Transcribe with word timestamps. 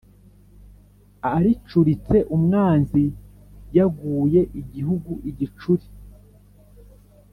aricuritse 1.35 2.17
umwanzi 2.35 3.03
yaguye 3.77 4.41
igihugu 4.61 5.11
igicuri. 5.29 5.85